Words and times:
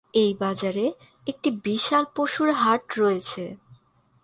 এই 0.13 0.31
বাজারে 0.39 0.85
একটি 1.27 1.49
বিশাল 1.65 2.03
পশুর 2.15 2.49
হাট 2.53 2.83
রয়েছে। 2.97 3.43